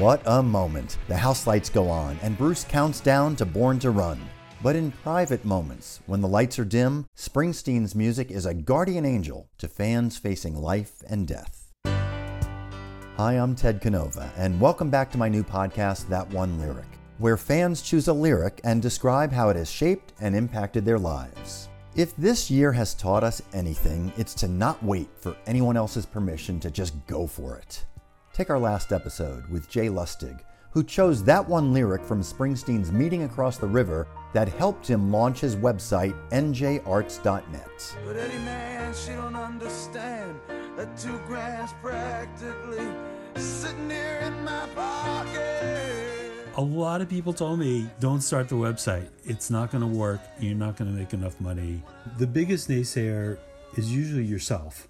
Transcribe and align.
What 0.00 0.22
a 0.24 0.42
moment. 0.42 0.96
The 1.08 1.16
house 1.18 1.46
lights 1.46 1.68
go 1.68 1.90
on, 1.90 2.18
and 2.22 2.38
Bruce 2.38 2.64
counts 2.64 3.00
down 3.00 3.36
to 3.36 3.44
Born 3.44 3.78
to 3.80 3.90
Run. 3.90 4.18
But 4.62 4.74
in 4.74 4.92
private 4.92 5.44
moments, 5.44 6.00
when 6.06 6.22
the 6.22 6.26
lights 6.26 6.58
are 6.58 6.64
dim, 6.64 7.04
Springsteen's 7.14 7.94
music 7.94 8.30
is 8.30 8.46
a 8.46 8.54
guardian 8.54 9.04
angel 9.04 9.50
to 9.58 9.68
fans 9.68 10.16
facing 10.16 10.56
life 10.56 11.02
and 11.10 11.28
death. 11.28 11.70
Hi, 11.84 13.34
I'm 13.34 13.54
Ted 13.54 13.82
Canova, 13.82 14.32
and 14.38 14.58
welcome 14.58 14.88
back 14.88 15.10
to 15.10 15.18
my 15.18 15.28
new 15.28 15.44
podcast, 15.44 16.08
That 16.08 16.30
One 16.30 16.58
Lyric, 16.58 16.88
where 17.18 17.36
fans 17.36 17.82
choose 17.82 18.08
a 18.08 18.14
lyric 18.14 18.62
and 18.64 18.80
describe 18.80 19.30
how 19.30 19.50
it 19.50 19.56
has 19.56 19.70
shaped 19.70 20.14
and 20.18 20.34
impacted 20.34 20.86
their 20.86 20.98
lives. 20.98 21.68
If 21.94 22.16
this 22.16 22.50
year 22.50 22.72
has 22.72 22.94
taught 22.94 23.22
us 23.22 23.42
anything, 23.52 24.14
it's 24.16 24.32
to 24.36 24.48
not 24.48 24.82
wait 24.82 25.10
for 25.20 25.36
anyone 25.46 25.76
else's 25.76 26.06
permission 26.06 26.58
to 26.60 26.70
just 26.70 26.94
go 27.06 27.26
for 27.26 27.58
it. 27.58 27.84
Take 28.32 28.48
our 28.48 28.58
last 28.60 28.92
episode 28.92 29.48
with 29.48 29.68
Jay 29.68 29.88
Lustig, 29.88 30.40
who 30.70 30.84
chose 30.84 31.24
that 31.24 31.46
one 31.48 31.72
lyric 31.72 32.04
from 32.04 32.22
Springsteen's 32.22 32.92
Meeting 32.92 33.24
Across 33.24 33.58
the 33.58 33.66
River 33.66 34.06
that 34.32 34.48
helped 34.48 34.86
him 34.86 35.10
launch 35.10 35.40
his 35.40 35.56
website, 35.56 36.14
njarts.net. 36.30 37.96
But 38.06 38.16
Eddie 38.16 38.38
man, 38.38 38.94
she 38.94 39.10
don't 39.12 39.34
understand 39.34 40.38
that 40.76 40.96
two 40.96 41.18
grand's 41.26 41.72
practically 41.82 42.86
sitting 43.34 43.90
here 43.90 44.20
in 44.22 44.44
my 44.44 44.66
pocket. 44.76 46.32
A 46.56 46.62
lot 46.62 47.00
of 47.00 47.08
people 47.08 47.32
told 47.32 47.58
me, 47.58 47.90
don't 47.98 48.20
start 48.20 48.48
the 48.48 48.54
website. 48.54 49.08
It's 49.24 49.50
not 49.50 49.72
going 49.72 49.82
to 49.82 49.88
work. 49.88 50.20
You're 50.38 50.54
not 50.54 50.76
going 50.76 50.92
to 50.92 50.96
make 50.96 51.12
enough 51.12 51.40
money. 51.40 51.82
The 52.18 52.28
biggest 52.28 52.68
naysayer 52.68 53.38
is 53.76 53.92
usually 53.92 54.24
yourself. 54.24 54.88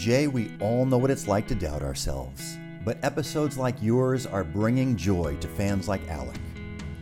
Jay, 0.00 0.28
we 0.28 0.50
all 0.62 0.86
know 0.86 0.96
what 0.96 1.10
it's 1.10 1.28
like 1.28 1.46
to 1.46 1.54
doubt 1.54 1.82
ourselves, 1.82 2.56
but 2.86 2.96
episodes 3.02 3.58
like 3.58 3.82
yours 3.82 4.24
are 4.24 4.42
bringing 4.42 4.96
joy 4.96 5.36
to 5.42 5.46
fans 5.46 5.88
like 5.88 6.08
Alec. 6.08 6.38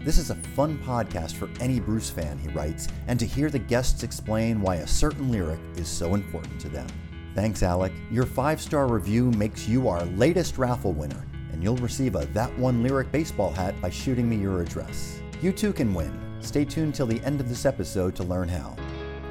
This 0.03 0.19
is 0.19 0.31
a 0.31 0.35
fun 0.35 0.79
podcast 0.79 1.35
for 1.35 1.49
any 1.61 1.79
Bruce 1.79 2.11
fan, 2.11 2.39
he 2.39 2.49
writes, 2.49 2.89
and 3.07 3.17
to 3.21 3.25
hear 3.25 3.51
the 3.51 3.59
guests 3.61 4.03
explain 4.03 4.61
why 4.61 4.77
a 4.77 4.87
certain 4.89 5.31
lyric 5.31 5.61
is 5.77 5.87
so 5.87 6.17
important 6.17 6.61
to 6.61 6.69
them. 6.69 6.89
Thanks, 7.37 7.63
Alec. 7.63 7.93
Your 8.11 8.27
five 8.27 8.61
star 8.61 8.89
review 8.89 9.31
makes 9.31 9.69
you 9.69 9.87
our 9.87 10.05
latest 10.07 10.59
raffle 10.59 10.93
winner, 10.93 11.25
and 11.53 11.63
you'll 11.63 11.77
receive 11.77 12.17
a 12.17 12.27
That 12.27 12.59
One 12.59 12.83
Lyric 12.83 13.13
baseball 13.13 13.53
hat 13.53 13.81
by 13.81 13.91
shooting 13.91 14.29
me 14.29 14.35
your 14.35 14.61
address. 14.61 15.21
You 15.41 15.53
too 15.53 15.73
can 15.73 15.95
win. 15.95 16.19
Stay 16.41 16.65
tuned 16.65 16.97
till 16.97 17.07
the 17.07 17.23
end 17.23 17.41
of 17.41 17.49
this 17.49 17.65
episode 17.65 18.17
to 18.17 18.25
learn 18.25 18.49
how. 18.49 18.75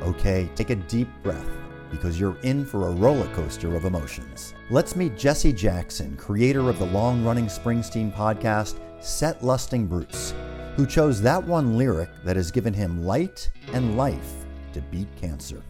Okay, 0.03 0.49
take 0.55 0.69
a 0.69 0.75
deep 0.75 1.09
breath 1.21 1.66
because 1.89 2.19
you're 2.19 2.37
in 2.43 2.65
for 2.65 2.87
a 2.87 2.91
roller 2.91 3.27
coaster 3.33 3.75
of 3.75 3.85
emotions. 3.85 4.53
Let's 4.69 4.95
meet 4.95 5.17
Jesse 5.17 5.53
Jackson, 5.53 6.15
creator 6.17 6.69
of 6.69 6.79
the 6.79 6.87
long 6.87 7.23
running 7.23 7.47
Springsteen 7.47 8.13
podcast, 8.13 8.79
Set 8.99 9.43
Lusting 9.43 9.87
Bruce, 9.87 10.33
who 10.75 10.85
chose 10.85 11.21
that 11.21 11.43
one 11.43 11.77
lyric 11.77 12.09
that 12.23 12.35
has 12.35 12.51
given 12.51 12.73
him 12.73 13.03
light 13.03 13.49
and 13.73 13.97
life 13.97 14.45
to 14.73 14.81
beat 14.81 15.07
cancer. 15.19 15.61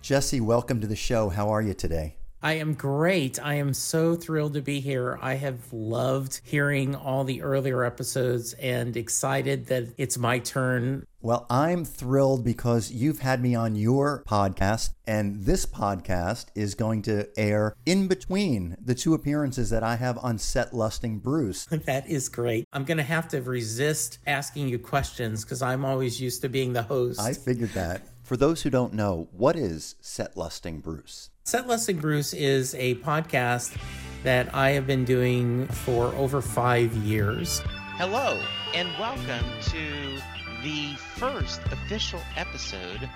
Jesse, 0.00 0.40
welcome 0.40 0.80
to 0.80 0.86
the 0.86 0.96
show. 0.96 1.28
How 1.28 1.48
are 1.48 1.62
you 1.62 1.74
today? 1.74 2.16
I 2.44 2.54
am 2.54 2.74
great. 2.74 3.38
I 3.40 3.54
am 3.54 3.72
so 3.72 4.16
thrilled 4.16 4.54
to 4.54 4.60
be 4.60 4.80
here. 4.80 5.16
I 5.22 5.34
have 5.34 5.72
loved 5.72 6.40
hearing 6.42 6.96
all 6.96 7.22
the 7.22 7.40
earlier 7.40 7.84
episodes 7.84 8.54
and 8.54 8.96
excited 8.96 9.66
that 9.66 9.94
it's 9.96 10.18
my 10.18 10.40
turn. 10.40 11.06
Well, 11.24 11.46
I'm 11.48 11.84
thrilled 11.84 12.42
because 12.42 12.90
you've 12.90 13.20
had 13.20 13.40
me 13.40 13.54
on 13.54 13.76
your 13.76 14.24
podcast, 14.26 14.90
and 15.06 15.44
this 15.44 15.66
podcast 15.66 16.46
is 16.56 16.74
going 16.74 17.02
to 17.02 17.28
air 17.38 17.76
in 17.86 18.08
between 18.08 18.76
the 18.84 18.96
two 18.96 19.14
appearances 19.14 19.70
that 19.70 19.84
I 19.84 19.94
have 19.94 20.18
on 20.18 20.38
Set 20.38 20.74
Lusting 20.74 21.20
Bruce. 21.20 21.68
That 21.86 22.08
is 22.08 22.28
great. 22.28 22.66
I'm 22.72 22.82
going 22.82 22.98
to 22.98 23.04
have 23.04 23.28
to 23.28 23.40
resist 23.40 24.18
asking 24.26 24.66
you 24.68 24.80
questions 24.80 25.44
because 25.44 25.62
I'm 25.62 25.84
always 25.84 26.20
used 26.20 26.42
to 26.42 26.48
being 26.48 26.72
the 26.72 26.82
host. 26.82 27.20
I 27.20 27.34
figured 27.34 27.70
that. 27.70 28.02
For 28.24 28.36
those 28.36 28.62
who 28.62 28.70
don't 28.70 28.92
know, 28.92 29.28
what 29.30 29.54
is 29.54 29.94
Set 30.00 30.36
Lusting 30.36 30.80
Bruce? 30.80 31.30
Set 31.44 31.68
Lusting 31.68 31.98
Bruce 31.98 32.34
is 32.34 32.74
a 32.74 32.96
podcast 32.96 33.76
that 34.24 34.52
I 34.52 34.70
have 34.70 34.88
been 34.88 35.04
doing 35.04 35.68
for 35.68 36.06
over 36.14 36.42
five 36.42 36.92
years. 36.94 37.62
Hello, 37.96 38.40
and 38.74 38.88
welcome 38.98 39.44
to 39.70 40.31
the 40.62 40.94
first 41.16 41.60
official 41.72 42.20
episode 42.36 43.08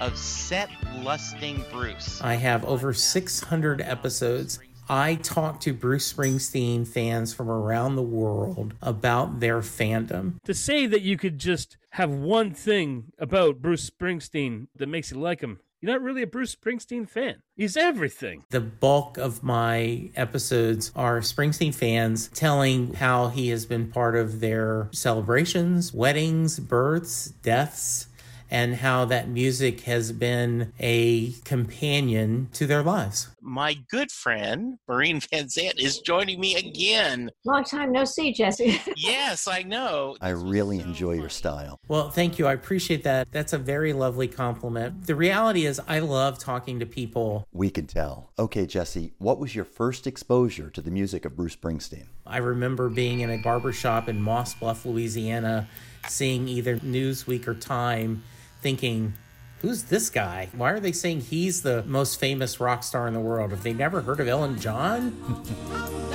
of 0.00 0.16
Set 0.16 0.70
Lusting 0.98 1.64
Bruce. 1.72 2.20
I 2.22 2.34
have 2.34 2.64
over 2.64 2.92
600 2.92 3.80
episodes. 3.80 4.60
I 4.88 5.16
talk 5.16 5.60
to 5.60 5.72
Bruce 5.72 6.12
Springsteen 6.12 6.86
fans 6.86 7.34
from 7.34 7.50
around 7.50 7.96
the 7.96 8.02
world 8.02 8.74
about 8.80 9.40
their 9.40 9.60
fandom. 9.60 10.34
To 10.44 10.54
say 10.54 10.86
that 10.86 11.02
you 11.02 11.16
could 11.16 11.38
just 11.38 11.76
have 11.90 12.10
one 12.10 12.52
thing 12.52 13.12
about 13.18 13.60
Bruce 13.60 13.90
Springsteen 13.90 14.68
that 14.76 14.88
makes 14.88 15.10
you 15.10 15.18
like 15.18 15.40
him 15.40 15.58
you're 15.82 15.92
not 15.92 16.02
really 16.02 16.22
a 16.22 16.26
Bruce 16.28 16.54
Springsteen 16.54 17.08
fan. 17.08 17.42
He's 17.56 17.76
everything. 17.76 18.44
The 18.50 18.60
bulk 18.60 19.18
of 19.18 19.42
my 19.42 20.10
episodes 20.14 20.92
are 20.94 21.18
Springsteen 21.20 21.74
fans 21.74 22.28
telling 22.28 22.94
how 22.94 23.28
he 23.28 23.48
has 23.48 23.66
been 23.66 23.90
part 23.90 24.14
of 24.14 24.38
their 24.38 24.88
celebrations, 24.92 25.92
weddings, 25.92 26.60
births, 26.60 27.26
deaths, 27.42 28.06
and 28.52 28.74
how 28.74 29.06
that 29.06 29.30
music 29.30 29.80
has 29.80 30.12
been 30.12 30.70
a 30.78 31.32
companion 31.46 32.50
to 32.52 32.66
their 32.66 32.82
lives. 32.82 33.30
My 33.40 33.74
good 33.88 34.12
friend, 34.12 34.76
Maureen 34.86 35.20
Van 35.30 35.48
Zandt, 35.48 35.80
is 35.80 36.00
joining 36.00 36.38
me 36.38 36.56
again. 36.56 37.30
Long 37.46 37.64
time 37.64 37.92
no 37.92 38.04
see, 38.04 38.30
Jesse. 38.30 38.78
yes, 38.96 39.48
I 39.48 39.62
know. 39.62 40.16
I 40.20 40.28
really 40.30 40.80
enjoy 40.80 41.12
your 41.12 41.30
style. 41.30 41.78
Well, 41.88 42.10
thank 42.10 42.38
you. 42.38 42.46
I 42.46 42.52
appreciate 42.52 43.04
that. 43.04 43.32
That's 43.32 43.54
a 43.54 43.58
very 43.58 43.94
lovely 43.94 44.28
compliment. 44.28 45.06
The 45.06 45.14
reality 45.14 45.64
is, 45.64 45.80
I 45.88 46.00
love 46.00 46.38
talking 46.38 46.78
to 46.80 46.86
people. 46.86 47.48
We 47.52 47.70
can 47.70 47.86
tell. 47.86 48.32
Okay, 48.38 48.66
Jesse, 48.66 49.14
what 49.16 49.38
was 49.38 49.54
your 49.54 49.64
first 49.64 50.06
exposure 50.06 50.68
to 50.68 50.82
the 50.82 50.90
music 50.90 51.24
of 51.24 51.36
Bruce 51.36 51.56
Springsteen? 51.56 52.04
I 52.26 52.36
remember 52.36 52.90
being 52.90 53.20
in 53.20 53.30
a 53.30 53.38
barbershop 53.38 54.10
in 54.10 54.20
Moss 54.20 54.52
Bluff, 54.52 54.84
Louisiana, 54.84 55.68
seeing 56.06 56.48
either 56.48 56.76
Newsweek 56.76 57.48
or 57.48 57.54
Time 57.54 58.22
thinking, 58.62 59.14
who's 59.60 59.84
this 59.84 60.08
guy? 60.08 60.48
Why 60.56 60.70
are 60.72 60.80
they 60.80 60.92
saying 60.92 61.22
he's 61.22 61.62
the 61.62 61.82
most 61.82 62.18
famous 62.18 62.60
rock 62.60 62.82
star 62.84 63.06
in 63.08 63.14
the 63.14 63.20
world? 63.20 63.50
Have 63.50 63.62
they 63.62 63.74
never 63.74 64.00
heard 64.00 64.20
of 64.20 64.28
Elton 64.28 64.58
John? 64.58 66.08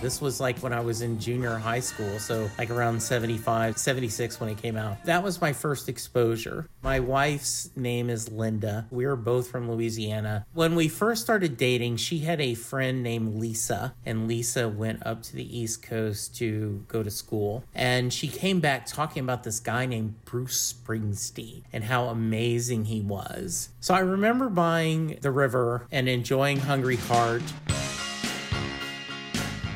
This 0.00 0.22
was 0.22 0.40
like 0.40 0.58
when 0.60 0.72
I 0.72 0.80
was 0.80 1.02
in 1.02 1.20
junior 1.20 1.58
high 1.58 1.80
school, 1.80 2.18
so 2.18 2.50
like 2.56 2.70
around 2.70 3.02
75, 3.02 3.76
76 3.76 4.40
when 4.40 4.48
it 4.48 4.56
came 4.56 4.76
out. 4.76 5.04
That 5.04 5.22
was 5.22 5.42
my 5.42 5.52
first 5.52 5.90
exposure. 5.90 6.66
My 6.82 7.00
wife's 7.00 7.70
name 7.76 8.08
is 8.08 8.30
Linda. 8.30 8.86
We 8.90 9.04
were 9.04 9.16
both 9.16 9.50
from 9.50 9.70
Louisiana. 9.70 10.46
When 10.54 10.74
we 10.74 10.88
first 10.88 11.22
started 11.22 11.58
dating, 11.58 11.96
she 11.96 12.20
had 12.20 12.40
a 12.40 12.54
friend 12.54 13.02
named 13.02 13.34
Lisa, 13.34 13.94
and 14.06 14.26
Lisa 14.26 14.70
went 14.70 15.04
up 15.06 15.22
to 15.24 15.36
the 15.36 15.58
East 15.58 15.82
Coast 15.82 16.34
to 16.36 16.82
go 16.88 17.02
to 17.02 17.10
school. 17.10 17.64
And 17.74 18.10
she 18.10 18.28
came 18.28 18.60
back 18.60 18.86
talking 18.86 19.22
about 19.22 19.44
this 19.44 19.60
guy 19.60 19.84
named 19.84 20.24
Bruce 20.24 20.72
Springsteen 20.72 21.62
and 21.74 21.84
how 21.84 22.06
amazing 22.06 22.86
he 22.86 23.02
was. 23.02 23.68
So 23.80 23.92
I 23.92 24.00
remember 24.00 24.48
buying 24.48 25.18
The 25.20 25.30
River 25.30 25.86
and 25.92 26.08
enjoying 26.08 26.60
Hungry 26.60 26.96
Heart. 26.96 27.42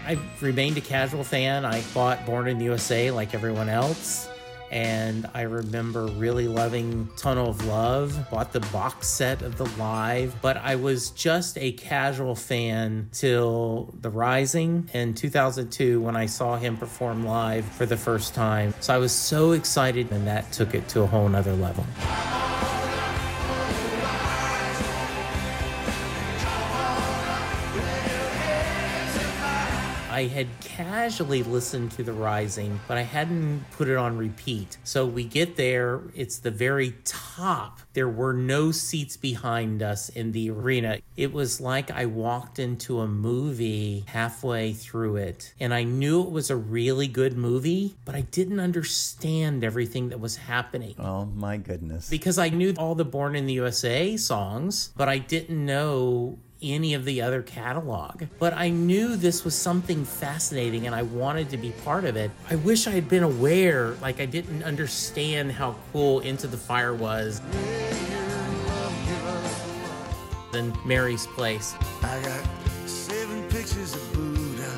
I 0.06 0.18
remained 0.40 0.76
a 0.76 0.80
casual 0.82 1.24
fan. 1.24 1.64
I 1.64 1.82
bought 1.94 2.26
Born 2.26 2.48
in 2.48 2.58
the 2.58 2.64
USA 2.66 3.10
like 3.10 3.34
everyone 3.34 3.68
else. 3.68 4.28
And 4.70 5.30
I 5.34 5.42
remember 5.42 6.06
really 6.06 6.48
loving 6.48 7.08
Tunnel 7.16 7.50
of 7.50 7.64
Love, 7.64 8.28
bought 8.28 8.52
the 8.52 8.60
box 8.60 9.06
set 9.06 9.42
of 9.42 9.56
the 9.56 9.66
live, 9.78 10.34
but 10.42 10.56
I 10.56 10.74
was 10.74 11.10
just 11.10 11.56
a 11.58 11.72
casual 11.72 12.34
fan 12.34 13.08
till 13.12 13.94
The 14.00 14.10
Rising 14.10 14.90
in 14.92 15.14
2002 15.14 16.00
when 16.00 16.16
I 16.16 16.26
saw 16.26 16.56
him 16.56 16.76
perform 16.76 17.24
live 17.24 17.64
for 17.64 17.86
the 17.86 17.96
first 17.96 18.34
time. 18.34 18.74
So 18.80 18.92
I 18.92 18.98
was 18.98 19.12
so 19.12 19.52
excited, 19.52 20.10
and 20.10 20.26
that 20.26 20.50
took 20.50 20.74
it 20.74 20.88
to 20.88 21.02
a 21.02 21.06
whole 21.06 21.28
nother 21.28 21.54
level. 21.54 21.86
I 30.14 30.28
had 30.28 30.46
casually 30.60 31.42
listened 31.42 31.90
to 31.92 32.04
The 32.04 32.12
Rising, 32.12 32.78
but 32.86 32.96
I 32.96 33.02
hadn't 33.02 33.64
put 33.72 33.88
it 33.88 33.96
on 33.96 34.16
repeat. 34.16 34.76
So 34.84 35.04
we 35.04 35.24
get 35.24 35.56
there, 35.56 36.02
it's 36.14 36.38
the 36.38 36.52
very 36.52 36.94
top. 37.04 37.80
There 37.94 38.08
were 38.08 38.32
no 38.32 38.70
seats 38.70 39.16
behind 39.16 39.82
us 39.82 40.10
in 40.10 40.30
the 40.30 40.50
arena. 40.50 40.98
It 41.16 41.32
was 41.32 41.60
like 41.60 41.90
I 41.90 42.06
walked 42.06 42.60
into 42.60 43.00
a 43.00 43.08
movie 43.08 44.04
halfway 44.06 44.72
through 44.72 45.16
it, 45.16 45.52
and 45.58 45.74
I 45.74 45.82
knew 45.82 46.22
it 46.22 46.30
was 46.30 46.48
a 46.48 46.54
really 46.56 47.08
good 47.08 47.36
movie, 47.36 47.96
but 48.04 48.14
I 48.14 48.20
didn't 48.20 48.60
understand 48.60 49.64
everything 49.64 50.10
that 50.10 50.20
was 50.20 50.36
happening 50.36 50.94
Oh 50.96 51.24
my 51.24 51.56
goodness. 51.56 52.08
because 52.08 52.38
I 52.38 52.50
knew 52.50 52.72
all 52.78 52.94
the 52.94 53.04
Born 53.04 53.34
in 53.34 53.46
the 53.46 53.54
USA 53.54 54.16
songs, 54.16 54.92
but 54.96 55.08
I 55.08 55.18
didn't 55.18 55.66
know 55.66 56.38
any 56.72 56.94
of 56.94 57.04
the 57.04 57.20
other 57.20 57.42
catalog. 57.42 58.24
But 58.38 58.54
I 58.54 58.70
knew 58.70 59.16
this 59.16 59.44
was 59.44 59.54
something 59.54 60.04
fascinating 60.04 60.86
and 60.86 60.94
I 60.94 61.02
wanted 61.02 61.50
to 61.50 61.56
be 61.56 61.70
part 61.84 62.04
of 62.04 62.16
it. 62.16 62.30
I 62.50 62.56
wish 62.56 62.86
I 62.86 62.90
had 62.90 63.08
been 63.08 63.22
aware, 63.22 63.90
like 64.00 64.20
I 64.20 64.26
didn't 64.26 64.62
understand 64.62 65.52
how 65.52 65.76
cool 65.92 66.20
Into 66.20 66.46
the 66.46 66.56
Fire 66.56 66.94
was. 66.94 67.40
Then 70.52 70.76
Mary's 70.86 71.26
Place. 71.26 71.74
I 72.02 72.22
got 72.22 72.88
seven 72.88 73.42
pictures 73.48 73.94
of 73.94 74.12
Buddha. 74.12 74.70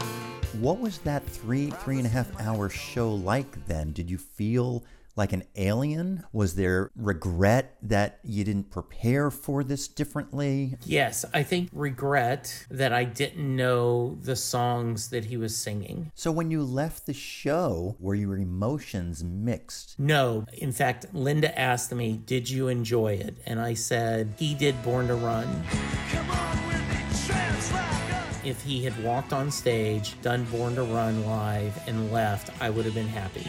What 0.61 0.81
was 0.81 0.99
that 0.99 1.25
three, 1.25 1.71
three 1.71 1.99
and 1.99 2.06
a 2.06 2.11
half 2.11 2.29
hour 2.41 2.71
show 2.71 3.12
like 3.12 3.67
then? 3.67 3.93
Did 3.93 4.11
you 4.11 4.17
feel 4.17 4.85
like 5.16 5.32
an 5.32 5.44
alien? 5.56 6.24
Was 6.32 6.54
there 6.54 6.90
regret 6.94 7.76
that 7.82 8.20
you 8.22 8.44
didn't 8.44 8.70
prepare 8.70 9.30
for 9.30 9.64
this 9.64 9.88
differently? 9.88 10.76
Yes, 10.84 11.24
I 11.32 11.42
think 11.42 11.70
regret 11.72 12.66
that 12.70 12.92
I 12.92 13.04
didn't 13.04 13.56
know 13.56 14.18
the 14.20 14.36
songs 14.36 15.08
that 15.08 15.24
he 15.24 15.36
was 15.36 15.56
singing. 15.56 16.12
So 16.14 16.30
when 16.30 16.50
you 16.50 16.62
left 16.62 17.06
the 17.06 17.14
show, 17.14 17.96
were 17.98 18.14
your 18.14 18.36
emotions 18.36 19.24
mixed? 19.24 19.98
No. 19.98 20.44
In 20.52 20.72
fact, 20.72 21.06
Linda 21.14 21.58
asked 21.58 21.92
me, 21.92 22.20
Did 22.26 22.50
you 22.50 22.68
enjoy 22.68 23.14
it? 23.14 23.36
And 23.46 23.58
I 23.58 23.74
said, 23.74 24.34
He 24.38 24.54
did 24.54 24.82
Born 24.82 25.08
to 25.08 25.14
Run. 25.14 25.64
Come 26.10 26.30
on 26.30 26.66
with 26.66 26.88
me, 26.88 27.26
trance 27.26 27.72
like 27.72 28.14
us. 28.14 28.44
If 28.44 28.62
he 28.62 28.84
had 28.84 29.02
walked 29.02 29.32
on 29.32 29.50
stage, 29.50 30.20
done 30.22 30.44
Born 30.44 30.74
to 30.74 30.82
Run 30.82 31.24
live, 31.26 31.76
and 31.88 32.12
left, 32.12 32.50
I 32.60 32.70
would 32.70 32.84
have 32.84 32.94
been 32.94 33.08
happy. 33.08 33.46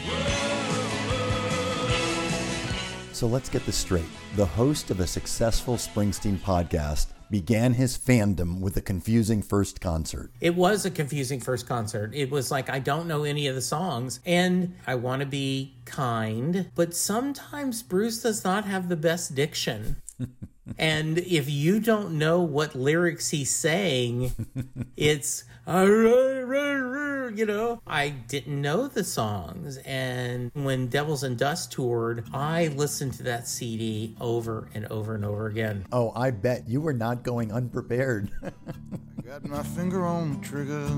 So 3.18 3.26
let's 3.26 3.48
get 3.48 3.66
this 3.66 3.76
straight. 3.76 4.06
The 4.36 4.46
host 4.46 4.92
of 4.92 5.00
a 5.00 5.06
successful 5.08 5.74
Springsteen 5.74 6.38
podcast 6.38 7.08
began 7.32 7.74
his 7.74 7.98
fandom 7.98 8.60
with 8.60 8.76
a 8.76 8.80
confusing 8.80 9.42
first 9.42 9.80
concert. 9.80 10.30
It 10.40 10.54
was 10.54 10.86
a 10.86 10.90
confusing 10.92 11.40
first 11.40 11.66
concert. 11.66 12.14
It 12.14 12.30
was 12.30 12.52
like, 12.52 12.70
I 12.70 12.78
don't 12.78 13.08
know 13.08 13.24
any 13.24 13.48
of 13.48 13.56
the 13.56 13.60
songs, 13.60 14.20
and 14.24 14.76
I 14.86 14.94
want 14.94 15.18
to 15.18 15.26
be 15.26 15.74
kind, 15.84 16.70
but 16.76 16.94
sometimes 16.94 17.82
Bruce 17.82 18.22
does 18.22 18.44
not 18.44 18.66
have 18.66 18.88
the 18.88 18.94
best 18.94 19.34
diction. 19.34 19.96
and 20.78 21.18
if 21.18 21.48
you 21.48 21.80
don't 21.80 22.18
know 22.18 22.42
what 22.42 22.74
lyrics 22.74 23.30
he's 23.30 23.54
saying, 23.54 24.32
it's 24.96 25.44
you 25.68 27.44
know 27.44 27.78
i 27.86 28.08
didn't 28.08 28.58
know 28.62 28.88
the 28.88 29.04
songs 29.04 29.76
and 29.84 30.50
when 30.54 30.86
devils 30.86 31.22
and 31.22 31.36
dust 31.36 31.70
toured 31.70 32.24
i 32.32 32.68
listened 32.68 33.12
to 33.12 33.22
that 33.22 33.46
cd 33.46 34.16
over 34.18 34.66
and 34.72 34.86
over 34.86 35.14
and 35.14 35.26
over 35.26 35.46
again 35.46 35.84
Oh, 35.92 36.10
I 36.16 36.30
bet 36.30 36.66
you 36.68 36.80
were 36.80 36.94
not 36.94 37.22
going 37.22 37.52
unprepared. 37.52 38.30
I 38.42 39.22
got 39.26 39.44
my 39.44 39.62
finger 39.62 40.06
on 40.06 40.40
the 40.40 40.46
trigger, 40.46 40.88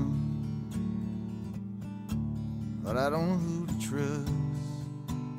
but 2.83 2.97
I 2.97 3.09
don't 3.09 3.27
know 3.27 3.35
who 3.35 3.65
to 3.67 3.87
trust. 3.87 4.40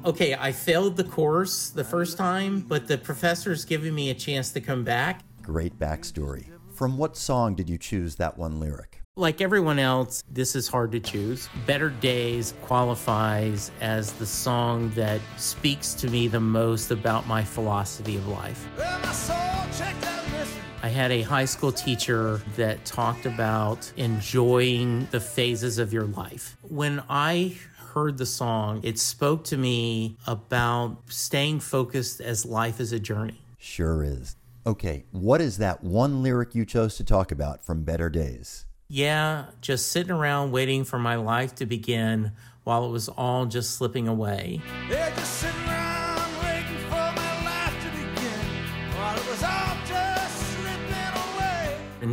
Okay 0.05 0.35
i 0.35 0.51
failed 0.53 0.97
the 0.97 1.05
course 1.05 1.71
the 1.71 1.85
first 1.85 2.17
time 2.17 2.61
but 2.61 2.87
the 2.89 2.99
professor's 2.99 3.65
giving 3.65 3.95
me 3.95 4.11
a 4.11 4.15
chance 4.15 4.51
to 4.53 4.61
come 4.61 4.85
back 4.85 5.23
Great 5.43 5.77
backstory. 5.77 6.47
From 6.73 6.97
what 6.97 7.17
song 7.17 7.57
did 7.57 7.69
you 7.69 7.77
choose 7.77 8.15
that 8.17 8.39
one 8.39 8.61
lyric? 8.61 9.01
like 9.15 9.43
everyone 9.43 9.79
else, 9.79 10.25
this 10.31 10.57
is 10.57 10.67
hard 10.67 10.91
to 10.93 10.99
choose. 10.99 11.47
Better 11.67 11.91
Days 11.91 12.55
qualifies 12.63 13.71
as 13.83 14.13
the 14.13 14.25
song 14.25 14.91
that 14.95 15.21
speaks 15.37 15.93
to 15.95 16.09
me 16.09 16.29
the 16.29 16.41
most 16.41 16.91
about 16.91 17.27
my 17.27 17.45
philosophy 17.45 18.17
of 18.17 18.27
life. 18.29 18.67
Well, 18.79 19.01
my 19.01 19.13
soul 19.13 19.37
checked 19.77 20.07
out 20.07 20.31
missing. 20.31 20.63
I 20.83 20.89
had 20.89 21.11
a 21.13 21.21
high 21.21 21.45
school 21.45 21.73
teacher 21.73 22.41
that 22.57 22.85
talked 22.87 23.27
about 23.27 23.93
enjoying 23.99 25.07
the 25.11 25.21
phases 25.21 25.79
of 25.79 25.93
your 25.93 26.05
life. 26.05 26.57
When 26.63 27.03
I 27.11 27.59
heard 27.93 28.19
the 28.19 28.27
song, 28.27 28.81
it 28.83 28.99
spoke 28.99 29.45
to 29.45 29.57
me 29.57 30.17
about 30.27 30.99
staying 31.09 31.61
focused 31.61 32.21
as 32.21 32.45
life 32.45 32.81
is 32.81 32.93
a 32.93 32.99
journey. 32.99 33.41
Sure 33.59 34.03
is. 34.03 34.37
Okay, 34.67 35.05
what 35.11 35.41
is 35.41 35.59
that 35.59 35.83
one 35.83 36.23
lyric 36.23 36.55
you 36.55 36.65
chose 36.65 36.97
to 36.97 37.05
talk 37.05 37.33
about 37.33 37.65
from 37.65 37.83
Better 37.83 38.09
Days? 38.09 38.65
Yeah, 38.89 39.47
just 39.61 39.91
sitting 39.91 40.13
around 40.13 40.53
waiting 40.53 40.85
for 40.85 40.99
my 40.99 41.17
life 41.17 41.55
to 41.57 41.67
begin 41.67 42.33
while 42.65 42.85
it 42.87 42.91
was 42.91 43.09
all 43.09 43.47
just 43.47 43.77
slipping 43.77 44.07
away. 44.07 44.61
They're 44.89 45.11
just 45.11 45.41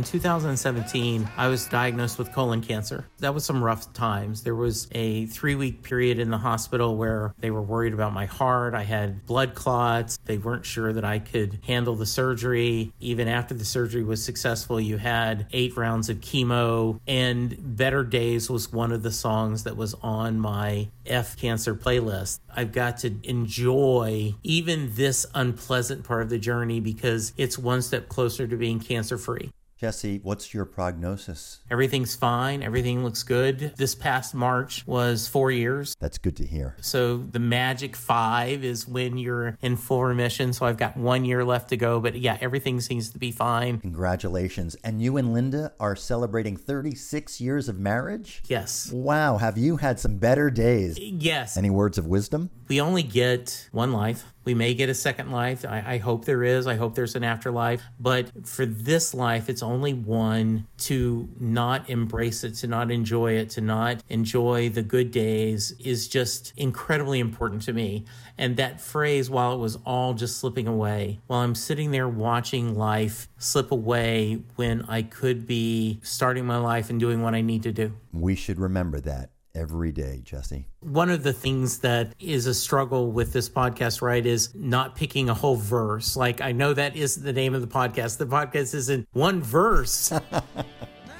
In 0.00 0.04
2017, 0.04 1.28
I 1.36 1.48
was 1.48 1.66
diagnosed 1.66 2.18
with 2.18 2.32
colon 2.32 2.62
cancer. 2.62 3.06
That 3.18 3.34
was 3.34 3.44
some 3.44 3.62
rough 3.62 3.92
times. 3.92 4.42
There 4.42 4.54
was 4.54 4.88
a 4.92 5.26
three 5.26 5.54
week 5.54 5.82
period 5.82 6.18
in 6.18 6.30
the 6.30 6.38
hospital 6.38 6.96
where 6.96 7.34
they 7.38 7.50
were 7.50 7.60
worried 7.60 7.92
about 7.92 8.14
my 8.14 8.24
heart. 8.24 8.72
I 8.72 8.84
had 8.84 9.26
blood 9.26 9.54
clots. 9.54 10.18
They 10.24 10.38
weren't 10.38 10.64
sure 10.64 10.94
that 10.94 11.04
I 11.04 11.18
could 11.18 11.58
handle 11.66 11.96
the 11.96 12.06
surgery. 12.06 12.94
Even 12.98 13.28
after 13.28 13.52
the 13.52 13.66
surgery 13.66 14.02
was 14.02 14.24
successful, 14.24 14.80
you 14.80 14.96
had 14.96 15.46
eight 15.52 15.76
rounds 15.76 16.08
of 16.08 16.22
chemo. 16.22 16.98
And 17.06 17.76
Better 17.76 18.02
Days 18.02 18.48
was 18.48 18.72
one 18.72 18.92
of 18.92 19.02
the 19.02 19.12
songs 19.12 19.64
that 19.64 19.76
was 19.76 19.92
on 20.02 20.40
my 20.40 20.88
F 21.04 21.36
cancer 21.36 21.74
playlist. 21.74 22.38
I've 22.56 22.72
got 22.72 22.96
to 23.00 23.12
enjoy 23.22 24.34
even 24.44 24.94
this 24.94 25.26
unpleasant 25.34 26.04
part 26.04 26.22
of 26.22 26.30
the 26.30 26.38
journey 26.38 26.80
because 26.80 27.34
it's 27.36 27.58
one 27.58 27.82
step 27.82 28.08
closer 28.08 28.46
to 28.46 28.56
being 28.56 28.80
cancer 28.80 29.18
free. 29.18 29.50
Jesse, 29.80 30.20
what's 30.22 30.52
your 30.52 30.66
prognosis? 30.66 31.60
Everything's 31.70 32.14
fine. 32.14 32.62
Everything 32.62 33.02
looks 33.02 33.22
good. 33.22 33.72
This 33.78 33.94
past 33.94 34.34
March 34.34 34.86
was 34.86 35.26
four 35.26 35.50
years. 35.50 35.96
That's 35.98 36.18
good 36.18 36.36
to 36.36 36.44
hear. 36.46 36.76
So 36.82 37.16
the 37.16 37.38
magic 37.38 37.96
five 37.96 38.62
is 38.62 38.86
when 38.86 39.16
you're 39.16 39.56
in 39.62 39.78
full 39.78 40.04
remission. 40.04 40.52
So 40.52 40.66
I've 40.66 40.76
got 40.76 40.98
one 40.98 41.24
year 41.24 41.46
left 41.46 41.70
to 41.70 41.78
go. 41.78 41.98
But 41.98 42.16
yeah, 42.16 42.36
everything 42.42 42.78
seems 42.82 43.08
to 43.12 43.18
be 43.18 43.32
fine. 43.32 43.80
Congratulations. 43.80 44.76
And 44.84 45.00
you 45.00 45.16
and 45.16 45.32
Linda 45.32 45.72
are 45.80 45.96
celebrating 45.96 46.58
36 46.58 47.40
years 47.40 47.66
of 47.70 47.78
marriage? 47.78 48.42
Yes. 48.48 48.92
Wow, 48.92 49.38
have 49.38 49.56
you 49.56 49.78
had 49.78 49.98
some 49.98 50.18
better 50.18 50.50
days? 50.50 50.98
Yes. 50.98 51.56
Any 51.56 51.70
words 51.70 51.96
of 51.96 52.06
wisdom? 52.06 52.50
We 52.68 52.82
only 52.82 53.02
get 53.02 53.70
one 53.72 53.92
life. 53.92 54.24
We 54.44 54.54
may 54.54 54.74
get 54.74 54.88
a 54.88 54.94
second 54.94 55.30
life. 55.30 55.64
I, 55.64 55.84
I 55.86 55.98
hope 55.98 56.24
there 56.24 56.42
is. 56.42 56.66
I 56.66 56.76
hope 56.76 56.94
there's 56.94 57.14
an 57.14 57.24
afterlife. 57.24 57.82
But 57.98 58.46
for 58.46 58.64
this 58.64 59.14
life, 59.14 59.48
it's 59.48 59.62
only 59.62 59.92
one 59.92 60.66
to 60.78 61.28
not 61.38 61.90
embrace 61.90 62.42
it, 62.44 62.54
to 62.56 62.66
not 62.66 62.90
enjoy 62.90 63.32
it, 63.32 63.50
to 63.50 63.60
not 63.60 64.02
enjoy 64.08 64.70
the 64.70 64.82
good 64.82 65.10
days 65.10 65.72
is 65.78 66.08
just 66.08 66.52
incredibly 66.56 67.20
important 67.20 67.62
to 67.62 67.72
me. 67.72 68.04
And 68.38 68.56
that 68.56 68.80
phrase, 68.80 69.28
while 69.28 69.54
it 69.54 69.58
was 69.58 69.76
all 69.84 70.14
just 70.14 70.38
slipping 70.38 70.66
away, 70.66 71.20
while 71.26 71.40
I'm 71.40 71.54
sitting 71.54 71.90
there 71.90 72.08
watching 72.08 72.74
life 72.74 73.28
slip 73.36 73.70
away 73.70 74.42
when 74.56 74.82
I 74.82 75.02
could 75.02 75.46
be 75.46 76.00
starting 76.02 76.46
my 76.46 76.56
life 76.56 76.88
and 76.88 76.98
doing 76.98 77.22
what 77.22 77.34
I 77.34 77.42
need 77.42 77.62
to 77.64 77.72
do. 77.72 77.94
We 78.12 78.34
should 78.34 78.58
remember 78.58 79.00
that 79.00 79.30
every 79.54 79.92
day, 79.92 80.20
Jesse. 80.24 80.68
One 80.80 81.10
of 81.10 81.22
the 81.22 81.32
things 81.32 81.80
that 81.80 82.14
is 82.20 82.46
a 82.46 82.54
struggle 82.54 83.12
with 83.12 83.32
this 83.32 83.48
podcast, 83.48 84.02
right, 84.02 84.24
is 84.24 84.54
not 84.54 84.96
picking 84.96 85.28
a 85.28 85.34
whole 85.34 85.56
verse. 85.56 86.16
Like, 86.16 86.40
I 86.40 86.52
know 86.52 86.72
that 86.74 86.96
is 86.96 87.16
the 87.16 87.32
name 87.32 87.54
of 87.54 87.60
the 87.60 87.66
podcast. 87.66 88.18
The 88.18 88.26
podcast 88.26 88.74
isn't 88.74 89.08
one 89.12 89.42
verse. 89.42 90.12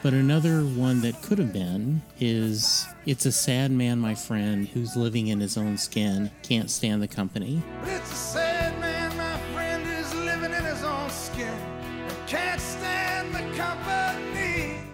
But 0.03 0.15
another 0.15 0.63
one 0.63 1.03
that 1.03 1.21
could 1.21 1.39
have 1.39 1.53
been 1.53 2.01
is 2.19 2.87
It's 3.05 3.27
a 3.27 3.33
sad 3.33 3.71
man, 3.71 3.99
my 3.99 4.15
friend, 4.15 4.67
who's 4.67 4.97
living 4.97 5.27
in 5.27 5.41
his 5.41 5.59
own 5.59 5.77
skin, 5.77 6.31
can't 6.43 6.71
stand 6.71 7.03
the 7.03 7.09
company. 7.09 7.63
It's 7.85 8.11
a 8.11 8.15
sad 8.15 8.81
man, 8.81 9.15
my 9.19 9.39
friend, 9.53 9.85
who's 9.85 10.15
living 10.15 10.53
in 10.53 10.65
his 10.65 10.83
own 10.85 11.11
skin 11.11 11.80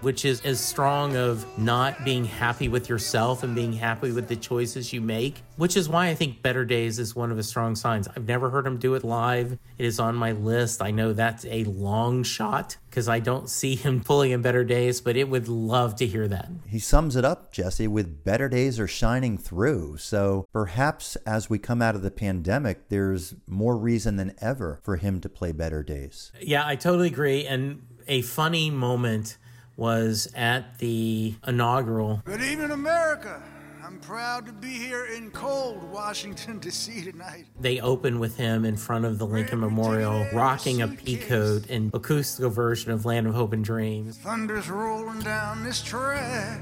which 0.07 0.25
is 0.25 0.41
as 0.43 0.61
strong 0.61 1.17
of 1.17 1.45
not 1.59 2.05
being 2.05 2.25
happy 2.25 2.69
with 2.69 2.89
yourself 2.89 3.43
and 3.43 3.57
being 3.57 3.73
happy 3.73 4.13
with 4.13 4.29
the 4.29 4.37
choices 4.37 4.93
you 4.93 5.01
make, 5.01 5.43
which 5.57 5.77
is 5.77 5.89
why 5.89 6.07
I 6.07 6.15
think 6.15 6.43
Better 6.43 6.65
Days 6.65 7.01
is 7.01 7.17
one 7.17 7.33
of 7.33 7.37
his 7.37 7.49
strong 7.49 7.75
signs. 7.75 8.07
I've 8.07 8.29
never 8.29 8.49
heard 8.49 8.65
him 8.65 8.79
do 8.79 8.95
it 8.95 9.03
live. 9.03 9.59
It 9.79 9.85
is 9.85 9.99
on 9.99 10.15
my 10.15 10.31
list. 10.31 10.81
I 10.81 10.93
know 10.93 11.13
that's 11.13 11.45
a 11.47 11.65
long 11.65 12.23
shot 12.23 12.77
because 12.97 13.11
I 13.11 13.21
don't 13.21 13.51
see 13.51 13.75
him 13.75 14.01
pulling 14.05 14.31
in 14.31 14.41
Better 14.41 14.65
Days, 14.65 15.03
but 15.03 15.19
it 15.19 15.29
would 15.29 15.49
love 15.49 15.97
to 15.97 16.07
hear 16.07 16.27
that. 16.29 16.49
He 16.67 16.79
sums 16.79 17.15
it 17.15 17.27
up, 17.27 17.53
Jesse, 17.53 17.87
with 17.87 18.25
better 18.25 18.49
days 18.49 18.81
are 18.81 18.89
shining 18.89 19.37
through. 19.37 19.99
So 19.99 20.49
perhaps 20.51 21.15
as 21.17 21.51
we 21.51 21.59
come 21.59 21.83
out 21.83 21.95
of 21.95 22.01
the 22.01 22.11
pandemic, 22.11 22.89
there's 22.89 23.35
more 23.47 23.77
reason 23.77 24.17
than 24.17 24.35
ever 24.41 24.81
for 24.83 24.97
him 24.97 25.21
to 25.21 25.29
play 25.29 25.53
better 25.53 25.83
days. 25.83 26.33
Yeah, 26.41 26.67
I 26.67 26.77
totally 26.77 27.09
agree. 27.09 27.47
And 27.47 27.87
a 28.09 28.23
funny 28.23 28.71
moment 28.71 29.37
was 29.77 30.33
at 30.35 30.79
the 30.79 31.35
inaugural. 31.47 32.23
Good 32.25 32.41
evening, 32.41 32.71
America. 32.71 33.43
I'm 33.87 34.01
proud 34.01 34.47
to 34.47 34.53
be 34.53 34.73
here 34.73 35.07
in 35.15 35.31
cold 35.31 35.81
Washington, 35.93 36.59
D.C. 36.61 37.05
tonight. 37.05 37.47
They 37.61 37.79
open 37.79 38.19
with 38.19 38.37
him 38.37 38.65
in 38.65 38.77
front 38.77 39.05
of 39.05 39.19
the 39.19 39.27
Lincoln 39.27 39.61
Memorial, 39.61 40.27
rocking 40.33 40.83
a 40.83 40.89
peacoat 40.89 41.71
and 41.71 41.95
acoustical 41.95 42.51
version 42.51 42.91
of 42.91 43.05
Land 43.05 43.29
of 43.29 43.35
Hope 43.35 43.53
and 43.53 43.65
Dreams. 43.65 44.19
Thunder's 44.19 44.69
rolling 44.69 45.21
down 45.21 45.63
this 45.63 45.81
track. 45.83 46.61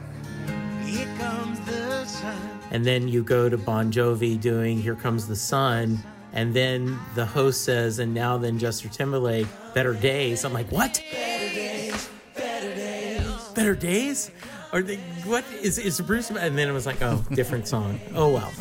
Here 0.84 1.08
comes 1.16 1.58
the 1.60 2.04
sun. 2.04 2.60
And 2.70 2.84
then 2.84 3.08
you 3.08 3.24
go 3.24 3.48
to 3.48 3.56
Bon 3.56 3.90
Jovi 3.90 4.38
doing 4.38 4.82
Here 4.82 4.94
Comes 4.94 5.26
the 5.26 5.36
Sun. 5.36 6.04
And 6.34 6.52
then 6.52 6.98
the 7.14 7.24
host 7.24 7.64
says, 7.64 8.00
and 8.00 8.12
now 8.12 8.36
then 8.36 8.58
Justin 8.58 8.90
Timberlake, 8.90 9.46
Better 9.72 9.94
Days. 9.94 10.44
I'm 10.44 10.52
like, 10.52 10.70
what? 10.70 11.02
Better 11.10 11.54
Days, 11.54 12.10
Better 12.36 12.74
Days. 12.74 13.48
Better 13.54 13.74
Days? 13.74 14.30
Or 14.74 14.82
they, 14.82 14.96
what 15.24 15.44
is 15.62 15.78
is 15.78 16.00
Bruce? 16.00 16.30
And 16.30 16.58
then 16.58 16.68
it 16.68 16.72
was 16.72 16.84
like, 16.84 17.00
oh, 17.00 17.24
different 17.32 17.68
song. 17.68 18.00
Oh 18.16 18.28
well. 18.32 18.52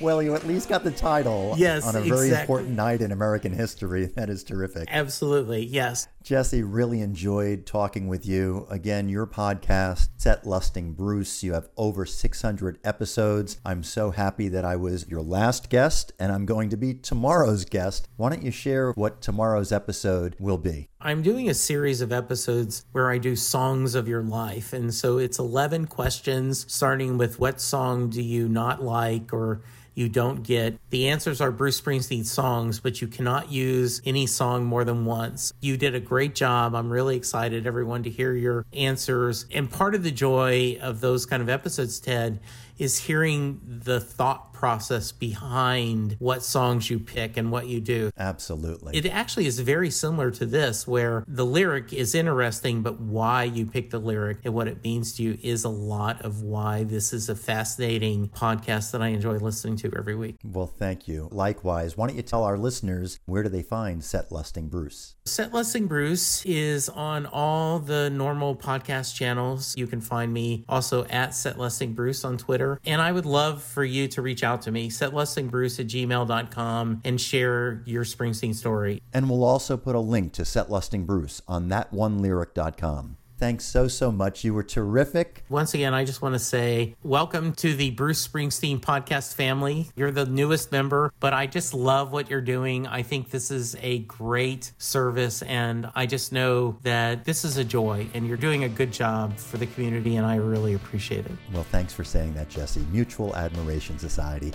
Well, 0.00 0.22
you 0.22 0.34
at 0.34 0.46
least 0.46 0.68
got 0.68 0.84
the 0.84 0.90
title 0.90 1.54
Yes, 1.56 1.86
on 1.86 1.96
a 1.96 2.00
very 2.00 2.26
exactly. 2.26 2.40
important 2.42 2.76
night 2.76 3.00
in 3.00 3.10
American 3.10 3.52
history. 3.52 4.06
That 4.16 4.28
is 4.28 4.44
terrific. 4.44 4.88
Absolutely, 4.90 5.64
yes. 5.64 6.08
Jesse, 6.22 6.62
really 6.62 7.00
enjoyed 7.00 7.66
talking 7.66 8.06
with 8.06 8.24
you. 8.24 8.66
Again, 8.70 9.08
your 9.08 9.26
podcast, 9.26 10.10
Set 10.16 10.46
Lusting 10.46 10.92
Bruce, 10.92 11.42
you 11.42 11.52
have 11.52 11.68
over 11.76 12.06
600 12.06 12.78
episodes. 12.84 13.58
I'm 13.64 13.82
so 13.82 14.12
happy 14.12 14.48
that 14.48 14.64
I 14.64 14.76
was 14.76 15.08
your 15.08 15.22
last 15.22 15.68
guest 15.68 16.12
and 16.20 16.30
I'm 16.30 16.46
going 16.46 16.70
to 16.70 16.76
be 16.76 16.94
tomorrow's 16.94 17.64
guest. 17.64 18.08
Why 18.16 18.30
don't 18.30 18.44
you 18.44 18.52
share 18.52 18.92
what 18.92 19.20
tomorrow's 19.20 19.72
episode 19.72 20.36
will 20.38 20.58
be? 20.58 20.88
I'm 21.00 21.22
doing 21.22 21.50
a 21.50 21.54
series 21.54 22.00
of 22.00 22.12
episodes 22.12 22.84
where 22.92 23.10
I 23.10 23.18
do 23.18 23.34
songs 23.34 23.96
of 23.96 24.06
your 24.06 24.22
life. 24.22 24.72
And 24.72 24.94
so 24.94 25.18
it's 25.18 25.40
11 25.40 25.86
questions, 25.86 26.72
starting 26.72 27.18
with 27.18 27.40
what 27.40 27.60
song 27.60 28.10
do 28.10 28.22
you 28.22 28.48
not 28.48 28.80
like 28.80 29.32
or 29.32 29.62
you 29.94 30.08
don't 30.08 30.42
get. 30.42 30.78
The 30.90 31.08
answers 31.08 31.40
are 31.40 31.50
Bruce 31.50 31.80
Springsteen 31.80 32.24
songs, 32.24 32.80
but 32.80 33.00
you 33.00 33.08
cannot 33.08 33.50
use 33.50 34.00
any 34.04 34.26
song 34.26 34.64
more 34.64 34.84
than 34.84 35.04
once. 35.04 35.52
You 35.60 35.76
did 35.76 35.94
a 35.94 36.00
great 36.00 36.34
job. 36.34 36.74
I'm 36.74 36.90
really 36.90 37.16
excited, 37.16 37.66
everyone, 37.66 38.02
to 38.04 38.10
hear 38.10 38.34
your 38.34 38.66
answers. 38.72 39.46
And 39.52 39.70
part 39.70 39.94
of 39.94 40.02
the 40.02 40.10
joy 40.10 40.78
of 40.80 41.00
those 41.00 41.26
kind 41.26 41.42
of 41.42 41.48
episodes, 41.48 42.00
Ted, 42.00 42.40
is 42.78 42.98
hearing 42.98 43.60
the 43.64 44.00
thought 44.00 44.52
process 44.52 45.12
behind 45.12 46.16
what 46.20 46.42
songs 46.42 46.88
you 46.88 46.98
pick 46.98 47.36
and 47.36 47.50
what 47.50 47.66
you 47.66 47.80
do. 47.80 48.10
Absolutely. 48.16 48.96
It 48.96 49.06
actually 49.06 49.46
is 49.46 49.58
very 49.58 49.90
similar 49.90 50.30
to 50.32 50.46
this, 50.46 50.86
where 50.86 51.24
the 51.26 51.44
lyric 51.44 51.92
is 51.92 52.14
interesting, 52.14 52.82
but 52.82 53.00
why 53.00 53.44
you 53.44 53.66
pick 53.66 53.90
the 53.90 53.98
lyric 53.98 54.38
and 54.44 54.54
what 54.54 54.68
it 54.68 54.82
means 54.82 55.14
to 55.14 55.22
you 55.22 55.38
is 55.42 55.64
a 55.64 55.68
lot 55.68 56.22
of 56.22 56.42
why 56.42 56.84
this 56.84 57.12
is 57.12 57.28
a 57.28 57.34
fascinating 57.34 58.28
podcast 58.28 58.92
that 58.92 59.02
I 59.02 59.08
enjoy 59.08 59.34
listening 59.34 59.76
to 59.78 59.81
every 59.96 60.14
week. 60.14 60.36
well, 60.44 60.66
thank 60.66 61.08
you. 61.08 61.28
Likewise, 61.32 61.96
why 61.96 62.06
don't 62.06 62.16
you 62.16 62.22
tell 62.22 62.44
our 62.44 62.56
listeners 62.58 63.18
where 63.26 63.42
do 63.42 63.48
they 63.48 63.62
find 63.62 64.04
Set 64.04 64.30
Lusting 64.30 64.68
Bruce? 64.68 65.14
Set 65.24 65.52
Lusting 65.52 65.86
Bruce 65.86 66.44
is 66.44 66.88
on 66.88 67.26
all 67.26 67.78
the 67.78 68.10
normal 68.10 68.54
podcast 68.54 69.14
channels. 69.14 69.74
You 69.76 69.86
can 69.86 70.00
find 70.00 70.32
me 70.32 70.64
also 70.68 71.04
at 71.06 71.34
Set 71.34 71.58
Lusting 71.58 71.94
Bruce 71.94 72.24
on 72.24 72.38
Twitter. 72.38 72.80
And 72.84 73.00
I 73.00 73.12
would 73.12 73.26
love 73.26 73.62
for 73.62 73.84
you 73.84 74.08
to 74.08 74.22
reach 74.22 74.42
out 74.44 74.62
to 74.62 74.70
me, 74.72 74.88
setlistingbruce 74.90 75.80
at 75.80 75.86
gmail.com, 75.86 77.00
and 77.04 77.20
share 77.20 77.82
your 77.86 78.04
Springsteen 78.04 78.54
story. 78.54 79.02
And 79.12 79.28
we'll 79.28 79.44
also 79.44 79.76
put 79.76 79.94
a 79.94 80.00
link 80.00 80.32
to 80.34 80.44
Set 80.44 80.70
Lusting 80.70 81.04
Bruce 81.04 81.40
on 81.48 81.68
thatonelyric.com. 81.68 83.16
Thanks 83.42 83.64
so, 83.64 83.88
so 83.88 84.12
much. 84.12 84.44
You 84.44 84.54
were 84.54 84.62
terrific. 84.62 85.42
Once 85.48 85.74
again, 85.74 85.94
I 85.94 86.04
just 86.04 86.22
want 86.22 86.36
to 86.36 86.38
say 86.38 86.94
welcome 87.02 87.52
to 87.54 87.74
the 87.74 87.90
Bruce 87.90 88.24
Springsteen 88.28 88.78
podcast 88.78 89.34
family. 89.34 89.90
You're 89.96 90.12
the 90.12 90.26
newest 90.26 90.70
member, 90.70 91.12
but 91.18 91.32
I 91.32 91.48
just 91.48 91.74
love 91.74 92.12
what 92.12 92.30
you're 92.30 92.40
doing. 92.40 92.86
I 92.86 93.02
think 93.02 93.30
this 93.30 93.50
is 93.50 93.74
a 93.82 93.98
great 93.98 94.70
service, 94.78 95.42
and 95.42 95.90
I 95.96 96.06
just 96.06 96.32
know 96.32 96.78
that 96.84 97.24
this 97.24 97.44
is 97.44 97.56
a 97.56 97.64
joy, 97.64 98.06
and 98.14 98.28
you're 98.28 98.36
doing 98.36 98.62
a 98.62 98.68
good 98.68 98.92
job 98.92 99.36
for 99.36 99.58
the 99.58 99.66
community, 99.66 100.14
and 100.14 100.24
I 100.24 100.36
really 100.36 100.74
appreciate 100.74 101.26
it. 101.26 101.32
Well, 101.52 101.64
thanks 101.64 101.92
for 101.92 102.04
saying 102.04 102.34
that, 102.34 102.48
Jesse. 102.48 102.86
Mutual 102.92 103.34
Admiration 103.34 103.98
Society. 103.98 104.52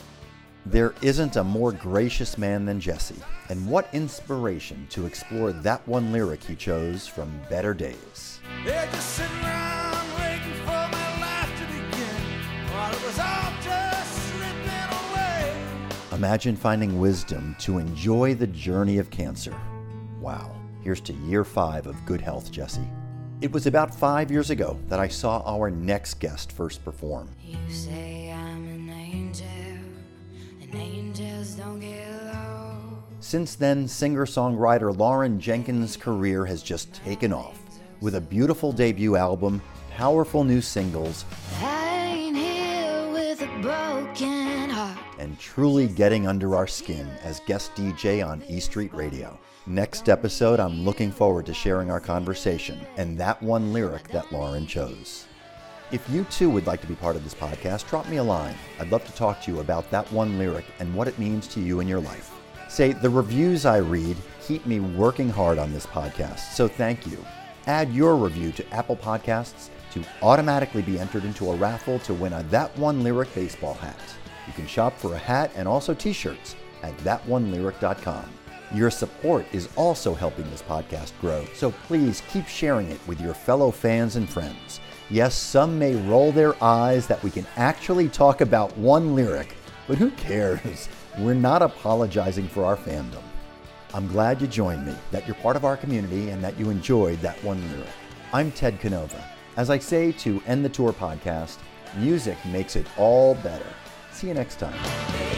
There 0.70 0.94
isn't 1.02 1.38
a 1.38 1.46
more 1.46 1.72
gracious 1.72 2.38
man 2.38 2.66
than 2.66 2.82
Jesse, 2.82 3.16
and 3.48 3.66
what 3.70 3.88
inspiration 3.94 4.86
to 4.90 5.06
explore 5.06 5.54
that 5.54 5.88
one 5.88 6.12
lyric 6.12 6.44
he 6.44 6.58
chose 6.58 7.08
from 7.08 7.32
Better 7.50 7.74
Days. 7.74 8.42
They're 8.66 8.86
just 8.88 9.12
sitting 9.12 9.38
around 9.44 10.14
waiting 10.20 10.54
for 10.66 10.72
my 10.92 11.22
life 11.22 11.58
to 11.58 11.66
begin. 11.68 12.70
While 12.70 12.92
it 12.94 13.02
was 13.02 13.18
all 13.18 13.54
just 13.64 14.12
slipping 14.30 15.14
away. 15.14 15.56
Imagine 16.12 16.58
finding 16.58 17.00
wisdom 17.00 17.56
to 17.60 17.78
enjoy 17.78 18.36
the 18.36 18.48
journey 18.48 18.98
of 18.98 19.10
cancer. 19.10 19.56
Wow. 20.20 20.54
Here's 20.82 21.00
to 21.02 21.14
year 21.14 21.46
five 21.46 21.88
of 21.88 22.06
good 22.06 22.20
health, 22.20 22.52
Jesse. 22.52 22.90
It 23.40 23.54
was 23.54 23.68
about 23.68 23.96
five 23.96 24.30
years 24.30 24.50
ago 24.50 24.78
that 24.90 25.00
I 25.00 25.08
saw 25.08 25.44
our 25.46 25.72
next 25.72 26.16
guest 26.16 26.52
first 26.52 26.84
perform. 26.84 27.30
You 27.42 27.58
say 27.70 28.34
I'm 28.34 28.68
an 28.68 28.90
angel, 28.90 29.48
Since 33.20 33.56
then, 33.56 33.88
singer 33.88 34.26
songwriter 34.26 34.96
Lauren 34.98 35.40
Jenkins' 35.40 35.98
career 35.98 36.46
has 36.46 36.64
just 36.64 36.94
taken 36.94 37.34
off 37.34 37.60
with 38.00 38.16
a 38.16 38.22
beautiful 38.22 38.72
debut 38.72 39.16
album, 39.16 39.62
powerful 39.92 40.44
new 40.44 40.62
singles, 40.62 41.26
I 41.62 42.06
ain't 42.06 42.38
here 42.38 43.12
with 43.12 43.42
a 43.42 43.62
broken 43.62 44.70
heart. 44.70 44.98
and 45.20 45.38
truly 45.40 45.88
getting 45.88 46.28
under 46.28 46.56
our 46.56 46.68
skin 46.68 47.08
as 47.24 47.42
guest 47.48 47.74
DJ 47.76 48.26
on 48.26 48.44
E 48.48 48.60
Street 48.60 48.94
Radio. 48.94 49.38
Next 49.66 50.08
episode, 50.08 50.60
I'm 50.62 50.86
looking 50.86 51.12
forward 51.12 51.46
to 51.48 51.54
sharing 51.54 51.92
our 51.92 52.00
conversation 52.00 52.80
and 52.96 53.18
that 53.18 53.42
one 53.44 53.74
lyric 53.74 54.08
that 54.10 54.32
Lauren 54.32 54.68
chose. 54.68 55.26
If 55.90 56.10
you 56.10 56.26
too 56.26 56.50
would 56.50 56.68
like 56.68 56.82
to 56.82 56.88
be 56.88 56.96
part 56.96 57.16
of 57.16 57.24
this 57.24 57.34
podcast, 57.34 57.88
drop 57.88 58.10
me 58.10 58.18
a 58.18 58.24
line. 58.24 58.56
I'd 58.78 58.92
love 58.92 59.06
to 59.06 59.12
talk 59.14 59.42
to 59.42 59.52
you 59.52 59.62
about 59.62 59.90
that 59.90 60.12
one 60.12 60.38
lyric 60.38 60.66
and 60.80 60.94
what 60.94 61.08
it 61.08 61.18
means 61.18 61.48
to 61.50 61.62
you 61.62 61.80
in 61.80 61.88
your 61.88 62.02
life. 62.02 62.30
Say, 62.68 62.92
the 62.92 63.10
reviews 63.10 63.66
I 63.66 63.78
read 63.78 64.18
keep 64.42 64.66
me 64.66 64.82
working 64.82 65.30
hard 65.30 65.58
on 65.58 65.72
this 65.72 65.86
podcast, 65.86 66.40
so 66.52 66.68
thank 66.68 67.08
you. 67.08 67.26
Add 67.68 67.94
your 67.94 68.18
review 68.18 68.52
to 68.54 68.74
Apple 68.74 68.98
Podcasts 68.98 69.70
to 69.92 70.04
automatically 70.22 70.82
be 70.82 71.00
entered 71.00 71.24
into 71.24 71.50
a 71.52 71.56
raffle 71.56 72.00
to 72.00 72.14
win 72.14 72.34
a 72.34 72.44
That 72.44 72.78
One 72.78 73.02
Lyric 73.02 73.34
baseball 73.34 73.76
hat. 73.76 74.00
You 74.46 74.52
can 74.52 74.68
shop 74.68 74.98
for 74.98 75.14
a 75.14 75.18
hat 75.18 75.52
and 75.56 75.70
also 75.70 75.94
t 75.94 76.12
shirts 76.12 76.58
at 76.84 76.98
thatonelyric.com. 76.98 78.26
Your 78.74 78.92
support 78.92 79.46
is 79.54 79.70
also 79.78 80.14
helping 80.14 80.50
this 80.50 80.62
podcast 80.62 81.14
grow, 81.22 81.46
so 81.54 81.72
please 81.72 82.22
keep 82.30 82.46
sharing 82.48 82.92
it 82.92 83.00
with 83.08 83.22
your 83.22 83.34
fellow 83.34 83.72
fans 83.72 84.18
and 84.18 84.30
friends. 84.30 84.82
Yes, 85.10 85.36
some 85.36 85.80
may 85.80 85.96
roll 85.96 86.34
their 86.34 86.62
eyes 86.62 87.08
that 87.08 87.24
we 87.24 87.32
can 87.32 87.48
actually 87.56 88.10
talk 88.10 88.42
about 88.42 88.78
one 88.78 89.16
lyric, 89.16 89.56
but 89.88 89.98
who 89.98 90.12
cares? 90.12 90.90
We're 91.20 91.34
not 91.34 91.62
apologizing 91.62 92.50
for 92.50 92.66
our 92.66 92.76
fandom. 92.76 93.24
I'm 93.94 94.08
glad 94.10 94.42
you 94.42 94.48
joined 94.48 94.86
me, 94.86 94.94
that 95.12 95.26
you're 95.26 95.36
part 95.36 95.56
of 95.56 95.64
our 95.64 95.78
community, 95.78 96.30
and 96.30 96.44
that 96.44 96.60
you 96.60 96.70
enjoyed 96.70 97.22
that 97.22 97.42
one 97.42 97.62
lyric. 97.72 97.88
I'm 98.34 98.52
Ted 98.52 98.82
Canova. 98.82 99.24
As 99.56 99.70
I 99.70 99.80
say 99.80 100.12
to 100.12 100.44
end 100.46 100.66
the 100.66 100.70
tour 100.70 100.92
podcast, 100.92 101.58
music 101.96 102.38
makes 102.46 102.76
it 102.76 102.86
all 102.98 103.36
better. 103.36 103.66
See 104.12 104.28
you 104.28 104.34
next 104.34 104.60
time. 104.60 105.37